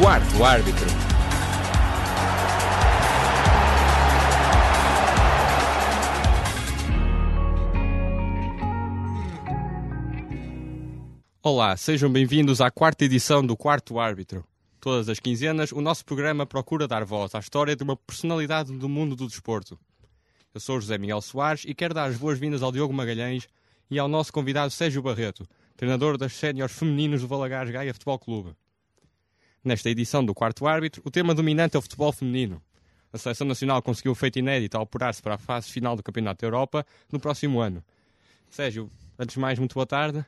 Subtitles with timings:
[0.00, 0.86] Quarto árbitro.
[11.42, 14.44] Olá, sejam bem-vindos à quarta edição do Quarto Árbitro.
[14.80, 18.88] Todas as quinzenas, o nosso programa procura dar voz à história de uma personalidade do
[18.88, 19.78] mundo do desporto.
[20.54, 23.46] Eu sou José Miguel Soares e quero dar as boas-vindas ao Diogo Magalhães
[23.90, 28.56] e ao nosso convidado Sérgio Barreto, treinador das séniores femininos do Valagares Gaia Futebol Clube.
[29.64, 32.60] Nesta edição do Quarto Árbitro, o tema dominante é o futebol feminino.
[33.12, 36.40] A Seleção Nacional conseguiu o feito inédito ao apurar-se para a fase final do Campeonato
[36.40, 37.84] da Europa no próximo ano.
[38.50, 40.24] Sérgio, antes de mais, muito boa tarde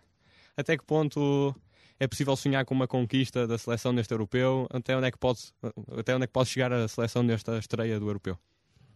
[0.56, 1.54] até que ponto
[1.98, 4.66] é possível sonhar com uma conquista da seleção neste europeu?
[4.70, 5.52] Até onde é que pode,
[5.98, 8.38] até onde é que pode chegar a seleção nesta estreia do europeu?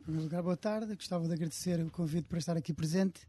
[0.00, 0.94] Em primeiro lugar, boa tarde.
[0.94, 3.20] Gostava de agradecer o convite para estar aqui presente.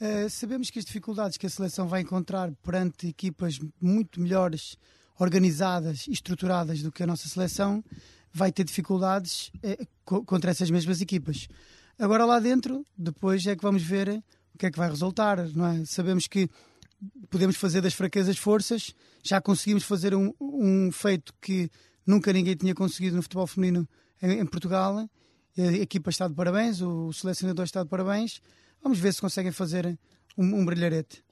[0.00, 4.76] Uh, sabemos que as dificuldades que a seleção vai encontrar perante equipas muito melhores,
[5.18, 7.82] organizadas e estruturadas do que a nossa seleção,
[8.32, 11.48] vai ter dificuldades uh, contra essas mesmas equipas.
[11.98, 14.22] Agora lá dentro, depois é que vamos ver
[14.54, 15.84] o que é que vai resultar, não é?
[15.84, 16.48] Sabemos que
[17.30, 18.94] podemos fazer das fraquezas forças.
[19.22, 21.70] Já conseguimos fazer um, um feito que
[22.06, 23.88] nunca ninguém tinha conseguido no futebol feminino
[24.22, 25.08] em, em, Portugal.
[25.58, 28.40] A equipa está de parabéns, o selecionador está de parabéns.
[28.82, 29.98] Vamos ver se conseguem fazer
[30.36, 31.25] um, um brilharete.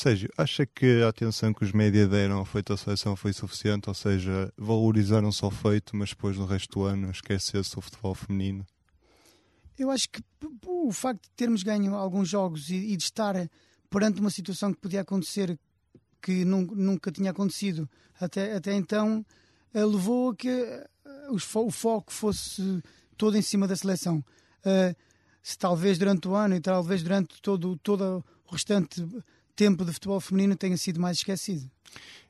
[0.00, 3.88] Sérgio, acha que a atenção que os média deram ao feito da seleção foi suficiente?
[3.88, 8.14] Ou seja, valorizaram só o feito, mas depois no resto do ano esquecesse o futebol
[8.14, 8.66] feminino?
[9.78, 10.22] Eu acho que
[10.66, 13.34] o facto de termos ganho alguns jogos e, e de estar
[13.90, 15.58] perante uma situação que podia acontecer
[16.22, 17.88] que nunca tinha acontecido
[18.20, 19.24] até, até então,
[19.72, 20.88] eh, levou a que eh,
[21.30, 22.82] o foco fosse
[23.16, 24.24] todo em cima da seleção.
[24.64, 24.94] Eh,
[25.42, 29.06] se talvez durante o ano e talvez durante todo, todo o restante
[29.56, 31.68] tempo de futebol feminino tenha sido mais esquecido.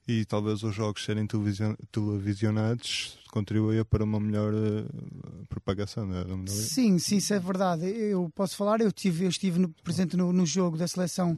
[0.09, 6.69] E talvez os jogos serem televisionados contribuía para uma melhor uh, propagação da modalidade.
[6.69, 7.85] Sim, sim, isso é verdade.
[7.87, 11.37] Eu posso falar, eu, tive, eu estive no, presente no, no, jogo da seleção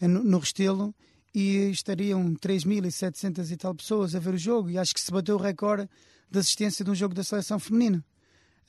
[0.00, 0.94] eh, no, no Restelo
[1.34, 5.34] e estariam 3.700 e tal pessoas a ver o jogo e acho que se bateu
[5.34, 5.86] o recorde
[6.30, 8.02] de assistência de um jogo da seleção feminina.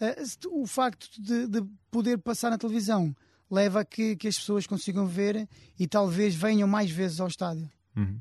[0.01, 3.16] Uh, o facto de, de, poder passar na televisão
[3.50, 5.47] leva a que, que, as pessoas consigam ver
[5.79, 7.69] e talvez venham mais vezes ao estádio.
[7.95, 8.19] Uhum.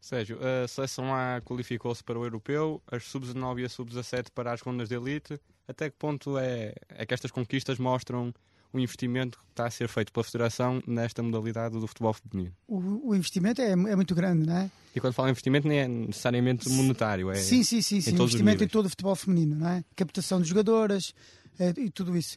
[0.00, 4.60] Sérgio, a seleção A qualificou-se para o europeu, as sub-19 e a sub-17 para as
[4.60, 5.40] rondas de elite.
[5.66, 8.32] Até que ponto é, é que estas conquistas mostram
[8.72, 12.54] o investimento que está a ser feito pela Federação nesta modalidade do futebol feminino?
[12.68, 14.70] O, o investimento é, é, muito grande, não é?
[14.94, 17.30] E quando falo em investimento, nem é necessariamente monetário.
[17.30, 18.00] É sim, sim, sim.
[18.00, 18.14] sim.
[18.14, 19.84] investimento em todo o futebol feminino, não é?
[19.96, 21.12] Captação de jogadoras
[21.58, 22.36] é, e tudo isso.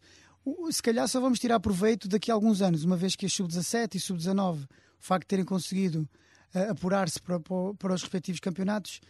[0.72, 3.95] Se calhar só vamos tirar proveito daqui a alguns anos, uma vez que a sub-17
[3.95, 4.67] e sub-19, o
[5.00, 6.07] facto de terem conseguido
[6.55, 9.01] uh, apurar-se para, para, os respectivos campeonatos,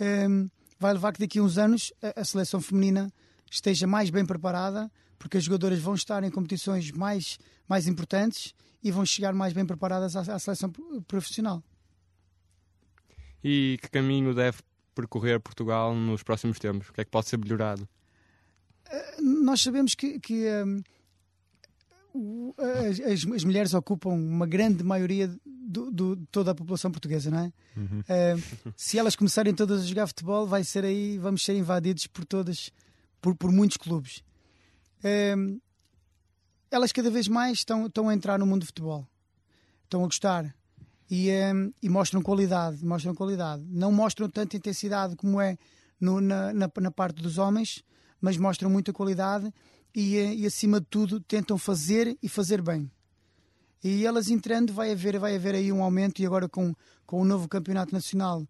[0.00, 0.46] um, ehm,
[0.78, 3.12] vai levar que daqui a uns anos a, a, seleção feminina
[3.50, 7.38] esteja mais bem preparada, porque as jogadoras vão estar em competições mais,
[7.68, 10.70] mais importantes e vão chegar mais bem preparadas à, à seleção
[11.06, 11.62] profissional.
[13.42, 14.58] E que caminho deve
[14.94, 16.88] percorrer Portugal nos próximos tempos?
[16.88, 17.88] O que é que pode ser melhorado?
[19.20, 20.46] Nós sabemos que, que
[22.14, 22.52] um,
[22.90, 27.38] as, as, mulheres ocupam uma grande maioria do, do, de toda a população portuguesa, não
[27.38, 27.52] é?
[27.76, 28.00] Uhum.
[28.00, 32.24] Uh, se elas começarem todas a jogar futebol, vai ser aí, vamos ser invadidos por
[32.24, 32.70] todas,
[33.20, 34.22] por, por muitos clubes.
[34.98, 35.60] Uh,
[36.70, 39.06] elas cada vez mais estão, estão a entrar no mundo do futebol,
[39.84, 40.54] estão a gostar
[41.10, 43.62] e, uh, e mostram qualidade, mostram qualidade.
[43.68, 45.56] Não mostram tanta intensidade como é
[45.98, 47.82] no, na, na, na parte dos homens,
[48.22, 49.52] mas mostram muita qualidade
[49.92, 52.90] e, eh, e, acima de tudo tentam fazer e fazer bem.
[53.82, 56.72] E elas entrando vai haver, vai haver aí um aumento e agora com,
[57.04, 58.46] com o novo campeonato nacional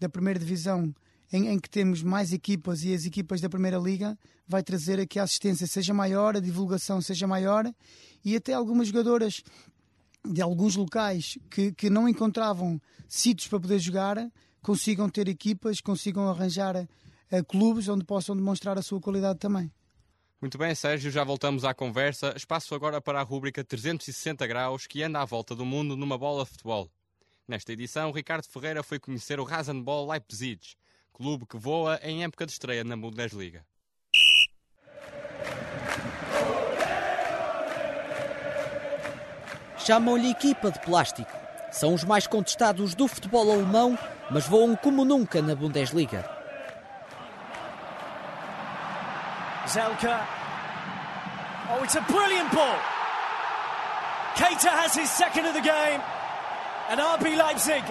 [0.00, 0.92] da primeira divisão
[1.32, 5.06] em, em, que temos mais equipas e as equipas da primeira liga vai trazer a
[5.06, 7.72] que a assistência seja maior, a divulgação seja maior
[8.24, 9.42] e até algumas jogadoras
[10.28, 14.30] de alguns locais que, que não encontravam sítios para poder jogar
[14.60, 16.88] consigam ter equipas, consigam arranjar
[17.32, 19.72] uh, clubes onde possam demonstrar a sua qualidade também.
[20.40, 22.34] Muito bem, Sérgio, já voltamos à conversa.
[22.36, 26.44] Espaço agora para a rúbrica 360 graus que anda à volta do mundo numa bola
[26.44, 26.90] de futebol.
[27.46, 30.60] Nesta edição, Ricardo Ferreira foi conhecer o Rasenball Leipzig,
[31.12, 33.64] clube que voa em época de estreia na Bundesliga.
[39.78, 41.30] Chamam-lhe equipa de plástico.
[41.70, 43.98] São os mais contestados do futebol alemão,
[44.30, 46.41] mas voam como nunca na Bundesliga.
[49.72, 50.26] Zelka.
[51.70, 52.76] Oh, it's a brilliant ball.
[54.34, 56.00] Keita has his second of the game.
[56.90, 57.82] And RB Leipzig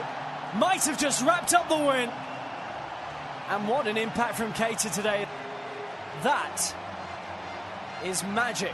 [0.56, 2.12] might have just wrapped up the win.
[3.50, 5.28] And what an impact from Keita today.
[6.22, 6.76] That
[8.04, 8.74] is magic.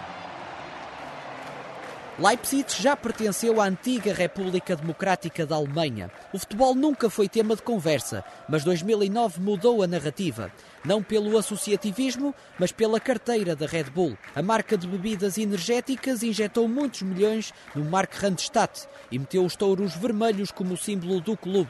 [2.19, 6.10] Leipzig já pertenceu à antiga República Democrática da Alemanha.
[6.34, 10.52] O futebol nunca foi tema de conversa, mas 2009 mudou a narrativa.
[10.84, 14.18] Não pelo associativismo, mas pela carteira da Red Bull.
[14.36, 19.96] A marca de bebidas energéticas injetou muitos milhões no Mark Randstadt e meteu os touros
[19.96, 21.69] vermelhos como símbolo do clube.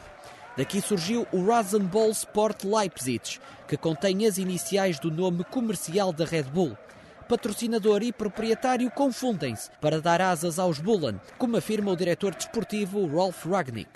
[0.55, 6.43] Daqui surgiu o Rasenball Sport Leipzig, que contém as iniciais do nome comercial da Red
[6.43, 6.77] Bull
[7.27, 13.45] patrocinador e proprietário confundem-se para dar asas aos Bullen, como afirma o diretor desportivo Rolf
[13.45, 13.89] Ragnick.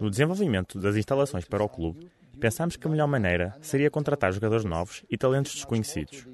[0.00, 2.08] No desenvolvimento das instalações para o clube,
[2.40, 6.26] pensámos que a melhor maneira seria contratar jogadores novos e talentos desconhecidos.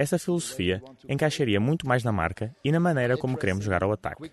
[0.00, 4.30] Essa filosofia encaixaria muito mais na marca e na maneira como queremos jogar ao ataque.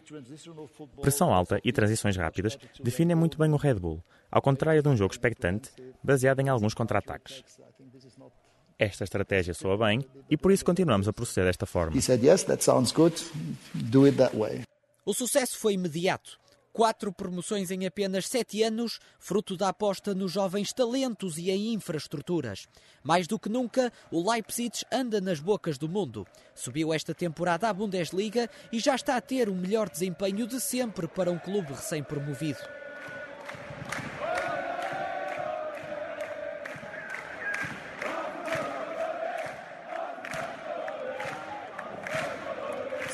[1.01, 4.95] Pressão alta e transições rápidas definem muito bem o Red Bull, ao contrário de um
[4.95, 5.69] jogo expectante
[6.01, 7.43] baseado em alguns contra-ataques.
[8.79, 11.97] Esta estratégia soa bem e por isso continuamos a proceder desta forma.
[15.05, 16.39] O sucesso foi imediato
[16.77, 22.67] quatro promoções em apenas sete anos, fruto da aposta nos jovens talentos e em infraestruturas.
[23.03, 26.23] Mais do que nunca, o Leipzig anda nas bocas do mundo.
[26.53, 31.07] Subiu esta temporada à Bundesliga e já está a ter o melhor desempenho de sempre
[31.07, 32.59] para um clube recém-promovido.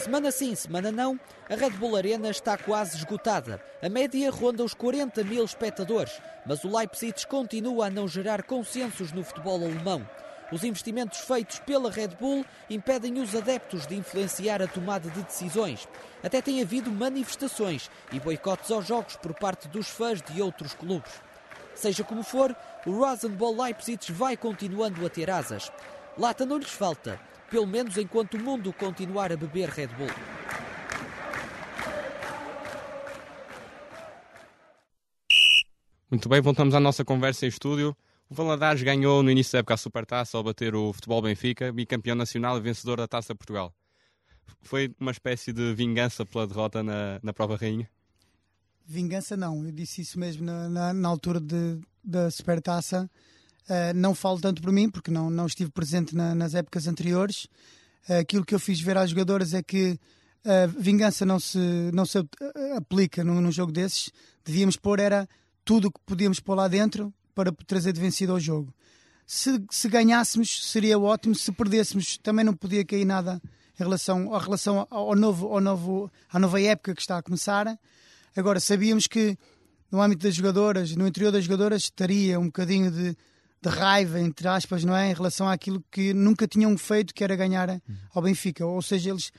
[0.04, 1.18] Semana sim, semana não,
[1.50, 3.64] a Red Bull Arena está quase esgotada.
[3.82, 9.14] A média ronda os 40 mil espectadores, mas o Leipzig continua a não gerar consensos
[9.14, 10.06] no futebol alemão.
[10.52, 15.88] Os investimentos feitos pela Red Bull impedem os adeptos de influenciar a tomada de decisões.
[16.22, 21.14] Até tem havido manifestações e boicotes aos jogos por parte dos fãs de outros clubes.
[21.76, 22.54] Seja como for,
[22.86, 25.72] o Rasenball Leipzig vai continuando a ter asas.
[26.18, 27.18] Lata não lhes falta,
[27.54, 30.10] pelo menos enquanto o mundo continuar a beber Red Bull.
[36.10, 37.96] Muito bem, voltamos à nossa conversa em estúdio.
[38.28, 42.16] O Valadares ganhou no início da época a Supertaça ao bater o Futebol Benfica, bicampeão
[42.16, 43.72] nacional e vencedor da Taça Portugal.
[44.64, 47.88] Foi uma espécie de vingança pela derrota na, na prova rainha?
[48.84, 53.08] Vingança não, eu disse isso mesmo na, na, na altura de, da Supertaça.
[53.70, 57.46] Uh, não falo tanto por mim, porque não, não estive presente na, nas épocas anteriores.
[58.10, 59.98] Uh, aquilo que eu fiz ver às jogadoras é que
[60.46, 61.58] a uh, vingança não se,
[61.94, 62.18] não se
[62.76, 64.12] aplica num, num, jogo desses.
[64.44, 65.28] Devíamos pôr era
[65.64, 68.74] tudo o que podíamos pôr lá dentro para trazer de vencido ao jogo.
[69.26, 71.34] Se, se ganhássemos, seria ótimo.
[71.34, 73.42] Se perdêssemos, também não podia cair nada
[73.80, 77.80] em relação, em relação ao novo, ao novo, à nova época que está a começar.
[78.36, 79.38] Agora, sabíamos que
[79.90, 83.16] no âmbito das jogadoras, no interior das jogadoras, estaria um bocadinho de
[83.64, 85.10] de raiva, entre aspas, não é?
[85.10, 87.82] Em relação àquilo que nunca tinham feito, que era ganhar
[88.14, 88.66] ao Benfica.
[88.66, 89.32] Ou seja, eles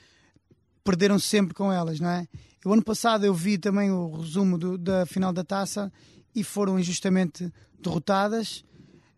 [0.83, 2.27] perderam sempre com elas, não é?
[2.65, 5.93] O ano passado eu vi também o resumo do, da final da taça
[6.35, 8.65] e foram injustamente derrotadas.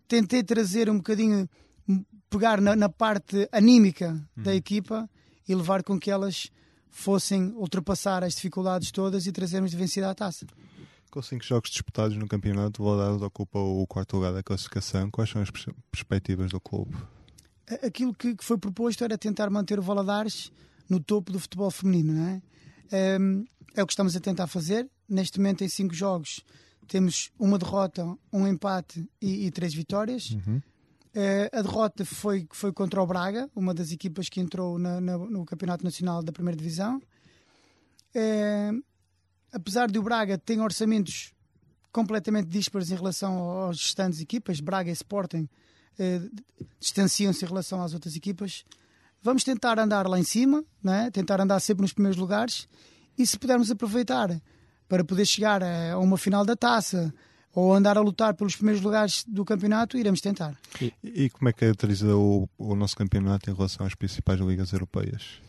[0.08, 1.48] Tentei trazer um bocadinho,
[2.28, 4.42] pegar na, na parte anímica uhum.
[4.42, 5.08] da equipa
[5.48, 6.50] e levar com que elas
[6.90, 10.46] fossem ultrapassar as dificuldades todas e trazermos de vencida a taça.
[11.16, 15.10] Com cinco jogos disputados no campeonato, o Valadares ocupa o quarto lugar da classificação.
[15.10, 15.50] Quais são as
[15.90, 16.94] perspectivas do clube?
[17.82, 20.52] Aquilo que foi proposto era tentar manter o Valadares
[20.86, 22.42] no topo do futebol feminino, não é?
[23.74, 24.90] É o que estamos a tentar fazer.
[25.08, 26.44] Neste momento, em cinco jogos,
[26.86, 30.32] temos uma derrota, um empate e, e três vitórias.
[30.32, 30.58] Uhum.
[30.58, 35.16] Uh, a derrota foi, foi contra o Braga, uma das equipas que entrou na, na,
[35.16, 37.00] no Campeonato Nacional da Primeira Divisão.
[38.14, 38.84] Uh,
[39.52, 41.32] apesar de o Braga ter orçamentos
[41.92, 45.48] completamente dispares em relação às restantes equipas, Braga e Sporting
[45.98, 46.20] eh,
[46.78, 48.64] distanciam-se em relação às outras equipas.
[49.22, 51.10] Vamos tentar andar lá em cima, né?
[51.10, 52.68] tentar andar sempre nos primeiros lugares
[53.18, 54.40] e se pudermos aproveitar
[54.88, 57.12] para poder chegar a uma final da taça
[57.54, 60.54] ou andar a lutar pelos primeiros lugares do campeonato, iremos tentar.
[60.80, 64.72] E, e como é que caracteriza o, o nosso campeonato em relação às principais ligas
[64.72, 65.40] europeias?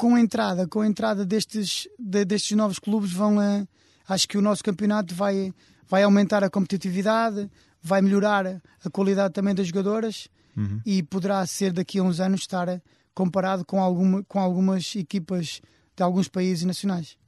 [0.00, 3.66] Com a entrada, com a entrada destes, de, destes novos clubes, vão a,
[4.08, 5.52] acho que o nosso campeonato vai,
[5.86, 7.50] vai aumentar a competitividade,
[7.82, 10.26] vai melhorar a qualidade também das jogadoras
[10.56, 10.80] uhum.
[10.86, 12.80] e poderá ser daqui a uns anos estar
[13.12, 15.60] comparado com, alguma, com algumas equipas
[15.94, 17.18] de alguns países nacionais.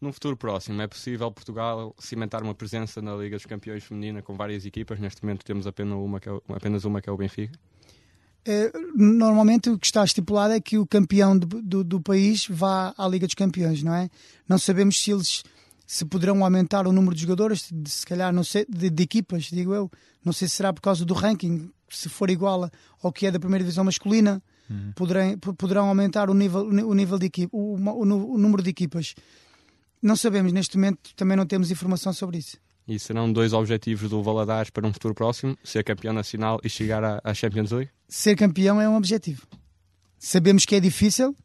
[0.00, 4.36] Num futuro próximo, é possível Portugal cimentar uma presença na Liga dos Campeões Feminina com
[4.36, 5.00] várias equipas?
[5.00, 7.58] Neste momento temos apenas uma que é, apenas uma que é o Benfica.
[8.44, 12.94] Eh, normalmente o que está estipulado é que o campeão do, do, do, país vá
[12.96, 14.08] à Liga dos Campeões, não é?
[14.48, 15.42] Não sabemos se eles
[15.86, 19.44] se poderão aumentar o número de jogadores, de, se calhar não sei, de, de, equipas,
[19.44, 19.90] digo eu.
[20.24, 22.70] Não sei se será por causa do ranking, se for igual
[23.02, 24.92] ao que é da primeira divisão masculina, uhum.
[24.94, 29.14] poderão, poderão aumentar o nível, o nível de equipa, o, o, o número de equipas.
[30.00, 32.58] Não sabemos neste momento, também não temos informação sobre isso.
[32.88, 37.04] E serão dois objetivos do Valadares para um futuro próximo: ser campeão nacional e chegar
[37.04, 37.90] à, à Champions League?
[38.08, 39.46] Ser campeão é um objetivo.
[40.18, 41.36] Sabemos que é difícil,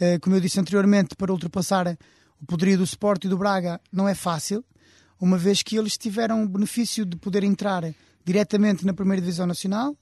[0.00, 1.96] eh, como eu disse anteriormente, para ultrapassar
[2.40, 4.64] o poderio do Sport e do Braga não é fácil,
[5.20, 7.82] uma vez que eles tiveram o benefício de poder entrar
[8.24, 9.96] diretamente na primeira divisão nacional,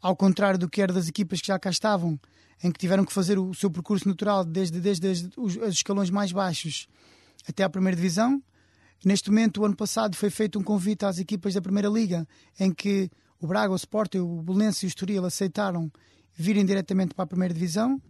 [0.00, 2.20] ao contrário do que era das equipas que já cá estavam,
[2.62, 6.86] em que tiveram que fazer o seu percurso natural desde, desde, os escalões mais baixos
[7.48, 8.42] até à primeira divisão.
[9.04, 12.26] Neste momento, o ano passado, foi feito um convite às equipas da Primeira Liga,
[12.58, 15.90] em que o Braga, o Sporting, o Belenense e o Estoril aceitaram
[16.34, 18.00] virem diretamente para a Primeira Divisão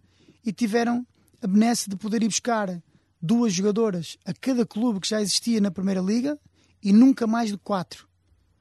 [0.45, 1.07] e tiveram
[1.42, 2.83] a benesse de poder ir buscar
[3.21, 6.38] duas jogadoras a cada clube que já existia na Primeira Liga
[6.83, 8.07] e nunca mais de quatro.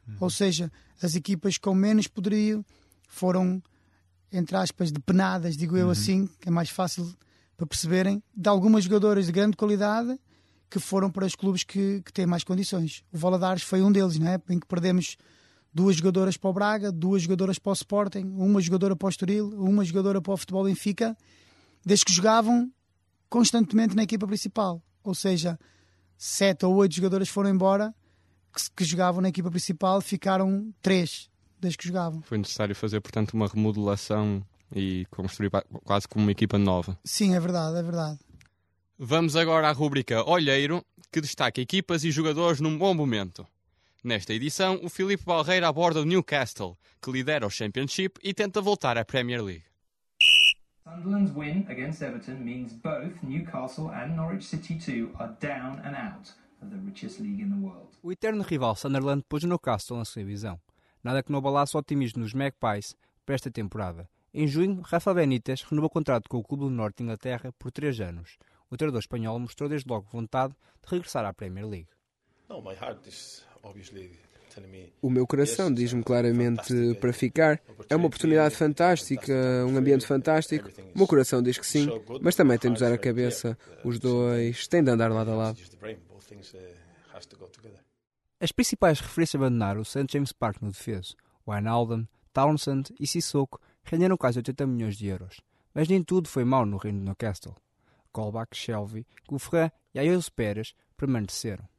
[0.07, 0.15] Uhum.
[0.21, 2.65] Ou seja, as equipas com menos poderiam
[3.07, 3.61] foram,
[4.31, 5.91] entre aspas, depenadas, digo eu uhum.
[5.91, 7.13] assim, que é mais fácil
[7.55, 10.19] para perceberem, de algumas jogadoras de grande qualidade
[10.69, 13.03] que foram para os clubes que, que têm mais condições.
[13.11, 14.39] O Valadares foi um deles, não é?
[14.49, 15.17] em que perdemos
[15.73, 19.49] duas jogadoras para o Braga, duas jogadoras para o Sporting, uma jogadora para o Estoril,
[19.57, 21.15] uma jogadora para o Futebol Benfica,
[21.85, 22.71] desde que jogavam
[23.29, 24.81] constantemente na equipa principal.
[25.03, 25.57] Ou seja,
[26.17, 27.93] sete ou oito jogadoras foram embora
[28.53, 32.21] que, que jogavam na equipa principal, ficaram três desde que jogavam.
[32.21, 34.43] Foi necessário fazer, portanto, uma remodelação
[34.75, 35.49] e construir
[35.83, 36.97] quase como uma equipa nova.
[37.03, 38.19] Sim, é verdade, é verdade.
[38.99, 43.45] Vamos agora à rúbrica Olheiro, que destaca equipas e jogadores num bom momento.
[44.03, 48.97] Nesta edição, o Filipe Balreira aborda o Newcastle, que lidera o Championship e tenta voltar
[48.97, 49.65] à Premier League.
[50.83, 56.33] Sunderland's win against Everton means both Newcastle and Norwich City 2 are down and out
[56.63, 57.89] of the richest league in the world.
[58.01, 60.59] O eterno rival Sunderland pôs o Newcastle na sua divisão.
[61.03, 64.09] Nada que não abalasse o otimismo dos Magpies para esta temporada.
[64.33, 67.71] Em junho, Rafa Benítez renovou o contrato com o clube do Norte de Inglaterra por
[67.71, 68.39] três anos
[68.69, 71.89] o treinador espanhol mostrou desde logo vontade de regressar à Premier League.
[75.01, 77.61] O meu coração diz-me claramente para ficar.
[77.89, 79.33] É uma oportunidade fantástica,
[79.67, 80.69] um ambiente fantástico.
[80.95, 81.87] O meu coração diz que sim,
[82.21, 83.57] mas também tem de usar a cabeça.
[83.83, 85.59] Os dois têm de andar lado a lado.
[88.39, 90.05] As principais referências abandonaram o St.
[90.09, 91.15] James Park no defeso.
[91.47, 95.41] Wijnaldum, Townsend e Sissoko renderam quase 80 milhões de euros.
[95.73, 97.55] Mas nem tudo foi mau no reino de Newcastle.
[98.17, 101.69] Colbach, Shelby, Gouffran e Ayoso Pérez permaneceram.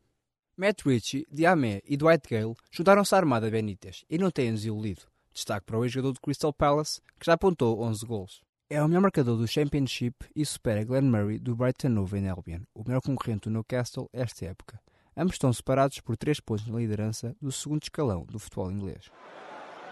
[0.57, 5.03] Matt Ritchie, Diamé e Dwight Gale juntaram-se à armada Benítez e não têm-nos iludido.
[5.33, 8.41] Destaque para o ex-jogador do Crystal Palace, que já apontou 11 gols.
[8.71, 12.85] É o melhor marcador do Championship e supera Glenn Murray do Brighton Hove Albion, o
[12.87, 14.81] melhor concorrente do Newcastle esta época.
[15.17, 19.11] Ambos estão separados por 3 pontos na liderança do segundo escalão do futebol inglês.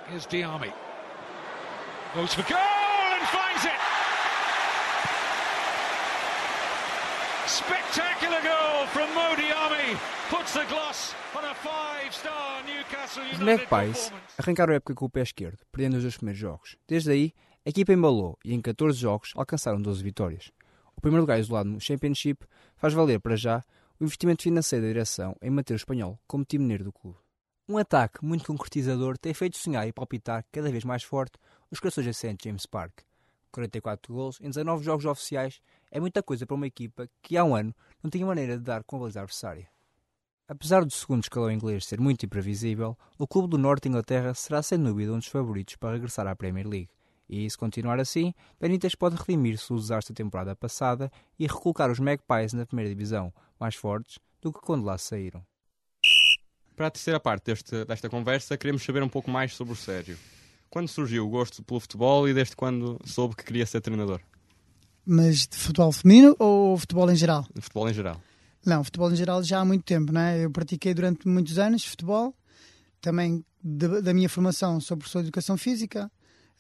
[0.09, 0.73] Here's Diame.
[2.15, 3.96] Goes for goal and finds it!
[7.47, 9.97] Spectacular goal from Modi Army
[10.29, 15.11] puts the gloss on a five-star Newcastle United Os Magpies arrancaram a época com o
[15.11, 16.77] pé esquerdo, perdendo os dois primeiros jogos.
[16.89, 17.33] Desde aí,
[17.65, 20.51] a equipa embalou e em 14 jogos alcançaram 12 vitórias.
[20.97, 22.45] O primeiro lugar isolado no Championship
[22.77, 23.63] faz valer para já
[24.01, 27.19] o investimento financeiro da direção em manter o espanhol como timoneiro do clube.
[27.69, 31.39] Um ataque muito concretizador tem feito sonhar e palpitar cada vez mais forte
[31.71, 32.37] os corações de St.
[32.43, 33.03] James Park.
[33.53, 35.61] 44 gols em 19 jogos oficiais
[35.97, 38.85] é muita coisa para uma equipa que há um ano não tinha maneira de dar
[38.85, 39.67] com a baliza adversária.
[40.47, 44.63] Apesar do segundo escalão inglês ser muito imprevisível, o clube do Norte de Inglaterra será
[44.63, 46.91] sem dúvida um dos favoritos para regressar à Premier League.
[47.27, 51.99] E se continuar assim, Benítez pode redimir-se do desastre da temporada passada e recolocar os
[51.99, 55.43] Magpies na primeira divisão, mais fortes do que quando lá saíram.
[56.77, 60.19] Para a terceira parte deste, desta conversa, queremos saber um pouco mais sobre o Sérgio.
[60.69, 64.21] Quando surgiu o gosto pelo futebol e desde quando soube que queria ser treinador?
[65.07, 67.47] Mas de futebol feminino ou futebol em geral?
[67.55, 68.21] De futebol em geral.
[68.65, 70.45] Não, futebol em geral já há muito tempo, não é?
[70.45, 72.35] Eu pratiquei durante muitos anos futebol,
[73.01, 76.11] também de, da minha formação sou professor de educação física,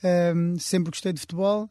[0.03, 1.69] um, ehm, sempre gostei de futebol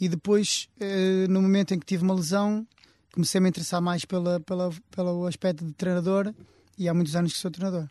[0.00, 2.66] e depois, uh, no momento em que tive uma lesão,
[3.12, 6.34] comecei a me interessar mais pela, pela, pelo aspecto de treinador
[6.78, 7.88] e há muitos anos que sou treinador.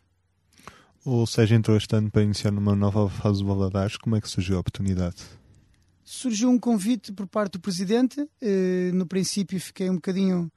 [1.06, 3.98] O Sérgio entrou este ano para iniciar numa nova fase do Valadares.
[3.98, 5.18] Como é que surgiu a oportunidade?
[6.04, 8.28] Surgiu um convite por parte do presidente.
[8.42, 10.52] Eh, no princípio fiquei um bocadinho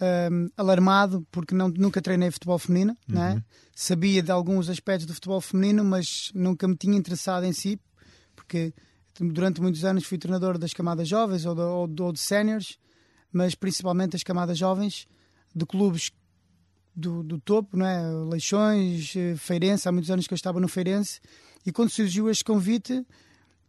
[0.00, 3.14] um, alarmado porque não, nunca treinei futebol feminino, uhum.
[3.14, 3.44] né?
[3.74, 7.78] sabia de alguns aspectos do futebol feminino, mas nunca me tinha interessado em si,
[8.34, 8.72] porque
[9.18, 12.78] Durante muitos anos fui treinador das camadas jovens ou, de, ou, ou de séniores,
[13.30, 15.06] mas principalmente das camadas jovens
[15.54, 16.10] de clubes
[16.96, 18.02] do, do topo, não é?
[18.30, 21.20] Leixões, eh, Feirense, há muitos anos que eu estava no Feirense,
[21.66, 23.06] e quando surgiu este convite,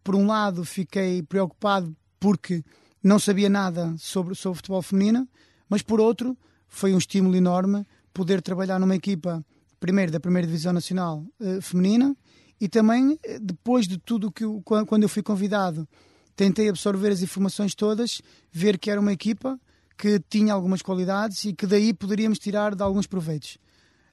[0.03, 2.63] por um lado fiquei preocupado porque
[3.03, 5.27] não sabia nada sobre, sobre futebol feminino,
[5.67, 9.43] mas por outro foi um estímulo enorme poder trabalhar numa equipa,
[9.79, 12.15] primeiro da primeira divisão nacional uh, feminina,
[12.59, 15.87] e também eh, depois de tudo que eu, quando eu fui convidado,
[16.35, 19.59] tentei absorver as informações todas, ver que era uma equipa
[19.97, 23.57] que tinha algumas qualidades e que daí poderíamos tirar de alguns proveitos.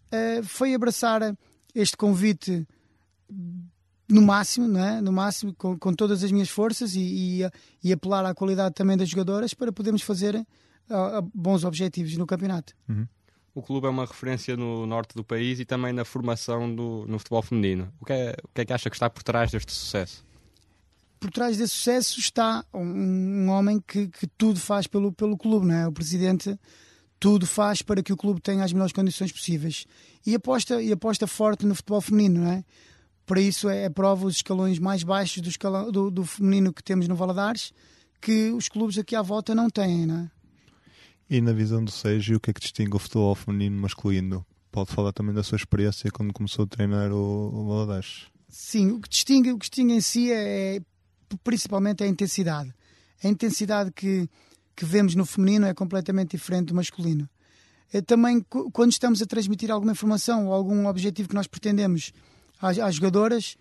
[0.07, 1.37] Uh, foi abraçar
[1.75, 2.67] este convite
[4.09, 5.01] no máximo, não é?
[5.01, 7.51] no máximo com, com todas as minhas forças e, e,
[7.85, 12.73] e, apelar à qualidade também das jogadoras para podermos fazer uh, bons objetivos no campeonato.
[12.89, 13.07] Uhum.
[13.55, 17.19] O clube é uma referência no norte do país e também na formação do, no
[17.19, 17.93] futebol feminino.
[18.01, 20.25] O que, é, o que é que acha que está por trás deste sucesso?
[21.19, 25.67] Por trás desse sucesso está um, um homem que, que, tudo faz pelo, pelo clube,
[25.67, 25.89] não é?
[25.89, 26.57] O presidente
[27.19, 29.87] tudo faz para que o clube tenha as melhores condições possíveis
[30.25, 32.65] e aposta, e aposta forte no futebol feminino, não é?
[33.29, 36.83] Para isso é, é prova os escalões mais baixos do, escalão, do, do feminino que
[36.83, 37.75] temos no Valadares,
[38.23, 40.31] que os clubes aqui à volta não têm, não é?
[41.29, 44.47] E na visão do Sérgio, o que é que distingue o futebol feminino masculino?
[44.73, 48.29] Pode falar também da sua experiência quando começou a treinar o, o Valadares.
[48.49, 50.81] Sim, o que distingue, o que distingue em si é
[51.45, 52.75] principalmente a intensidade.
[53.23, 54.27] A intensidade que,
[54.75, 57.29] que vemos no feminino é completamente diferente do masculino.
[57.93, 58.43] É também
[58.73, 62.11] quando estamos a transmitir alguma informação ou algum objetivo que nós pretendemos
[62.61, 63.57] às, às jogadoras,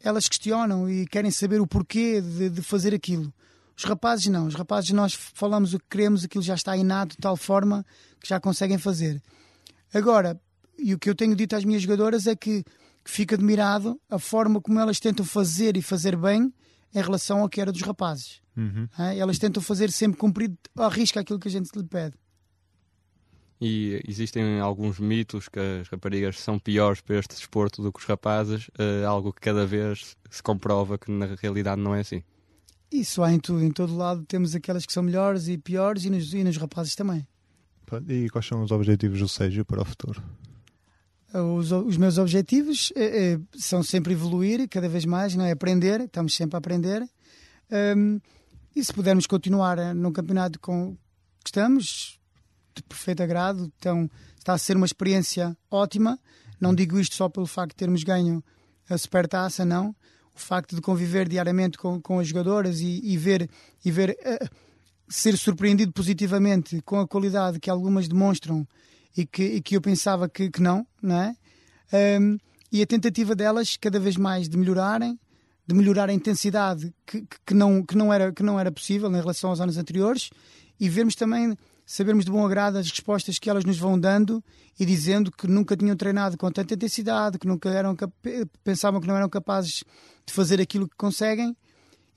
[0.00, 3.32] elas questionam e querem saber o porquê de, de, fazer aquilo.
[3.76, 7.22] Os rapazes não, os rapazes nós falamos o que queremos, aquilo já está inato de
[7.22, 7.84] tal forma
[8.20, 9.22] que já conseguem fazer.
[9.94, 10.40] Agora,
[10.78, 12.64] e o que eu tenho dito às minhas jogadoras é que,
[13.04, 16.52] que fico admirado a forma como elas tentam fazer e fazer bem
[16.94, 18.40] em relação ao que era dos rapazes.
[18.56, 18.86] Uhum.
[19.16, 22.14] Elas tentam fazer sempre cumprir a risca aquilo que a gente lhe pede
[23.64, 28.04] e existem alguns mitos que as raparigas são piores para este desporto do que os
[28.04, 32.24] rapazes, uh, algo que cada vez se comprova que na realidade não é assim.
[32.90, 36.10] Isso há em tudo, em todo lado temos aquelas que são melhores e piores e
[36.10, 37.24] nos, e nos rapazes também.
[38.08, 40.20] E quais são os objetivos do Sérgio para o futuro?
[41.32, 46.00] Os, os meus objetivos é, é, são sempre evoluir, cada vez mais, não é aprender,
[46.00, 47.08] estamos sempre a aprender.
[47.96, 48.20] Um,
[48.74, 50.96] e se pudermos continuar no campeonato com
[51.44, 52.18] que estamos,
[52.76, 53.72] de perfeito agrado.
[53.78, 54.08] Então,
[54.38, 56.18] está a ser uma experiência ótima.
[56.60, 58.42] Não digo isto só pelo facto de termos ganho
[58.88, 59.94] a supertaça, não.
[60.34, 63.48] O facto de conviver diariamente com, com as jogadoras e, e ver,
[63.84, 64.48] e ver uh,
[65.08, 68.66] ser surpreendido positivamente com a qualidade que algumas demonstram
[69.16, 71.36] e que, e que eu pensava que, que não, não é?
[72.20, 72.38] Um,
[72.70, 75.20] e a tentativa delas cada vez mais de melhorarem,
[75.66, 79.20] de melhorar a intensidade que, que, não, que, não, era, que não era possível em
[79.20, 80.30] relação aos anos anteriores
[80.80, 81.54] e vermos também
[81.92, 84.42] sabermos de bom agrado as respostas que elas nos vão dando
[84.80, 87.94] e dizendo que nunca tinham treinado com tanta intensidade, que nunca eram
[88.64, 89.84] pensavam que não eram capazes
[90.24, 91.54] de fazer aquilo que conseguem.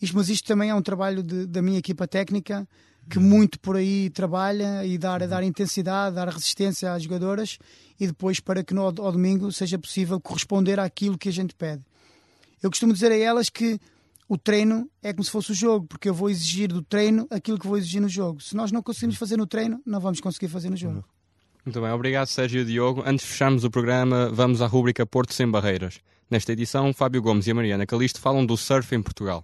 [0.01, 2.65] Isto, mas isto também é um trabalho de, da minha equipa técnica
[3.09, 7.59] que muito por aí trabalha e dar, dar intensidade, dar resistência às jogadoras
[7.99, 11.83] e depois para que no, ao domingo seja possível corresponder àquilo que a gente pede.
[12.63, 13.77] Eu costumo dizer a elas que
[14.27, 17.59] o treino é como se fosse o jogo, porque eu vou exigir do treino aquilo
[17.59, 18.41] que vou exigir no jogo.
[18.41, 21.05] Se nós não conseguimos fazer no treino, não vamos conseguir fazer no jogo.
[21.63, 23.03] Muito bem, obrigado Sérgio e Diogo.
[23.05, 25.99] Antes de fecharmos o programa, vamos à rúbrica Porto Sem Barreiras.
[26.29, 29.43] Nesta edição, Fábio Gomes e a Mariana Calisto falam do surf em Portugal.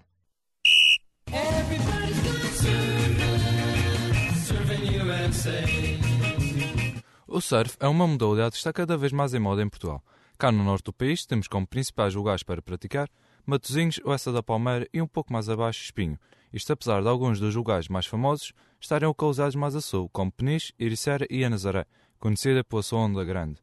[7.28, 10.04] O surf é uma modalidade que está cada vez mais em moda em Portugal.
[10.38, 13.08] Cá no norte do país temos como principais lugares para praticar
[13.46, 16.20] Matosinhos, Oessa da Palmeira e um pouco mais abaixo Espinho.
[16.54, 20.74] Isto apesar de alguns dos lugares mais famosos estarem localizados mais a sul, como Peniche,
[20.78, 21.86] Iricera e a Nazaré,
[22.20, 23.60] conhecida pela sua onda grande.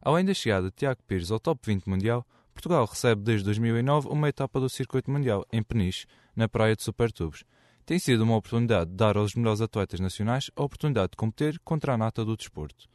[0.00, 4.28] Além da chegada de Tiago Pires ao top 20 mundial, Portugal recebe desde 2009 uma
[4.28, 7.44] etapa do circuito mundial em Peniche, na praia de Supertubos.
[7.86, 11.94] Tem sido uma oportunidade de dar aos melhores atletas nacionais a oportunidade de competir contra
[11.94, 12.91] a nata do desporto.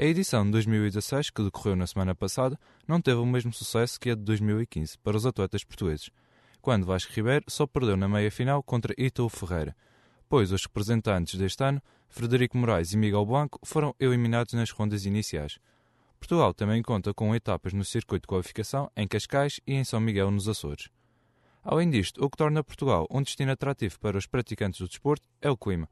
[0.00, 2.58] A edição de 2016, que decorreu na semana passada,
[2.88, 6.08] não teve o mesmo sucesso que a de 2015 para os atletas portugueses,
[6.62, 9.76] quando Vasco Ribeiro só perdeu na meia-final contra Ítalo Ferreira,
[10.26, 15.58] pois os representantes deste ano, Frederico Moraes e Miguel Blanco, foram eliminados nas rondas iniciais.
[16.18, 20.30] Portugal também conta com etapas no circuito de qualificação em Cascais e em São Miguel,
[20.30, 20.88] nos Açores.
[21.62, 25.50] Além disto, o que torna Portugal um destino atrativo para os praticantes do desporto é
[25.50, 25.90] o clima,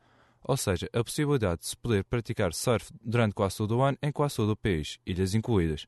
[0.49, 4.11] ou seja, a possibilidade de se poder praticar surf durante quase todo o ano em
[4.11, 5.87] quase todo o país, ilhas incluídas.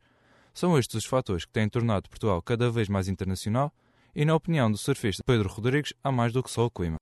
[0.52, 3.72] São estes os fatores que têm tornado Portugal cada vez mais internacional
[4.14, 6.96] e, na opinião do surfista Pedro Rodrigues, há mais do que só o clima.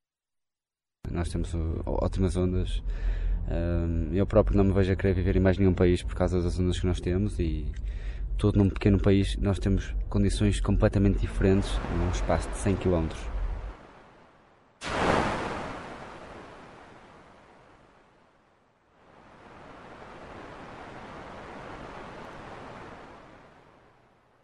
[1.11, 1.53] Nós temos
[1.85, 2.81] ótimas ondas.
[4.12, 6.61] Eu próprio não me vejo a querer viver em mais nenhum país por causa das
[6.61, 7.66] ondas que nós temos e
[8.37, 13.09] todo num pequeno país nós temos condições completamente diferentes num espaço de 100 km.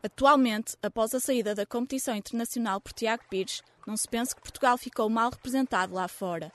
[0.04, 4.76] Atualmente, após a saída da competição internacional por Tiago Pires, não se pensa que Portugal
[4.76, 6.52] ficou mal representado lá fora.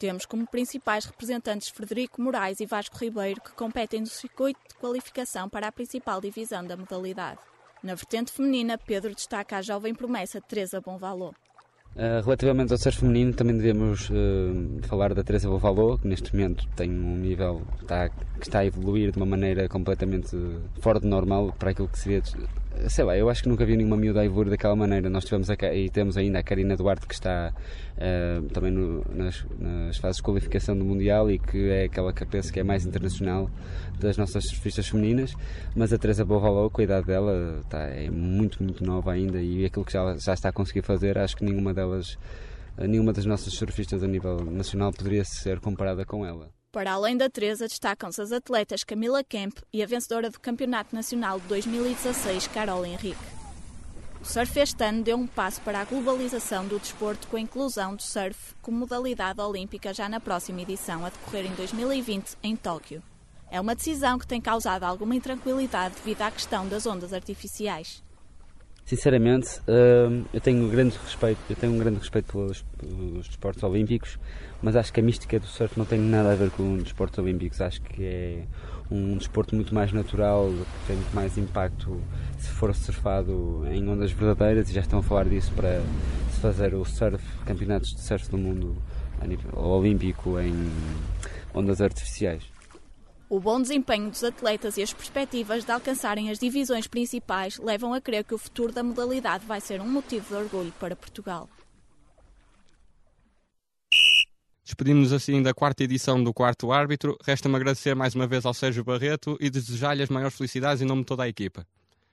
[0.00, 5.48] Temos como principais representantes Frederico Moraes e Vasco Ribeiro, que competem no circuito de qualificação
[5.48, 7.38] para a principal divisão da modalidade.
[7.84, 11.36] Na vertente feminina, Pedro destaca a jovem promessa Teresa Bonvalot.
[11.96, 16.64] Uh, relativamente ao surf feminino, também devemos uh, falar da Teresa Bovalô, que neste momento
[16.76, 20.36] tem um nível está, que está a evoluir de uma maneira completamente
[20.80, 22.22] fora do normal para aquilo que seria
[22.88, 25.10] sei lá, eu acho que nunca vi nenhuma miúda a evoluir daquela maneira.
[25.10, 27.52] Nós tivemos a, e temos ainda a Karina Duarte que está
[27.96, 32.24] uh, também no, nas, nas, fases de qualificação do Mundial e que é aquela que
[32.24, 33.50] penso que é mais internacional
[33.98, 35.34] das nossas surfistas femininas.
[35.74, 39.64] Mas a Teresa Bovalou, com a idade dela, está, é muito, muito nova ainda e
[39.64, 42.18] aquilo que já, já está a conseguir fazer, acho que nenhuma delas,
[42.76, 46.50] nenhuma das nossas surfistas a nível nacional poderia ser comparada com ela.
[46.72, 51.40] Para além da Teresa, destacam-se as atletas Camila Kemp e a vencedora do Campeonato Nacional
[51.40, 53.38] de 2016, Carol Henrique.
[54.20, 57.94] O surf este ano deu um passo para a globalização do desporto com a inclusão
[57.94, 63.02] do surf como modalidade olímpica já na próxima edição, a decorrer em 2020 em Tóquio.
[63.50, 68.02] É uma decisão que tem causado alguma intranquilidade devido à questão das ondas artificiais.
[68.88, 73.62] Sinceramente, hum, eu tenho um grande respeito, eu tenho um grande respeito pelos, pelos desportos
[73.62, 74.18] olímpicos,
[74.62, 77.18] mas acho que a mística do surf não tem nada a ver com os desportos
[77.18, 77.60] olímpicos.
[77.60, 78.44] Acho que é
[78.90, 82.00] um desporto muito mais natural, que tem muito mais impacto
[82.38, 85.82] se for surfado em ondas verdadeiras e já estão a falar disso para
[86.30, 88.74] se fazer o surf, campeonatos de surf do mundo
[89.20, 90.54] a nível olímpico em
[91.52, 92.42] ondas artificiais.
[93.30, 98.00] O bom desempenho dos atletas e as perspectivas de alcançarem as divisões principais levam a
[98.00, 101.46] crer que o futuro da modalidade vai ser um motivo de orgulho para Portugal.
[104.64, 107.18] Despedimos-nos assim da quarta edição do Quarto Árbitro.
[107.22, 111.02] Resta-me agradecer mais uma vez ao Sérgio Barreto e desejar-lhe as maiores felicidades em nome
[111.02, 111.66] de toda a equipa.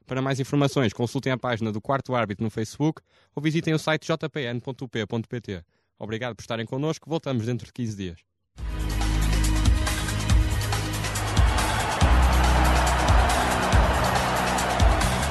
[0.05, 3.01] Para mais informações, consultem a página do Quarto Árbitro no Facebook
[3.33, 5.63] ou visitem o site jpn.up.pt.
[5.97, 7.09] Obrigado por estarem connosco.
[7.09, 8.34] Voltamos dentro de 15 dias.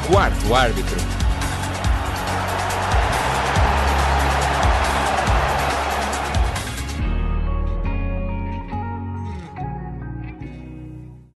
[0.06, 1.23] Quarto árbitro.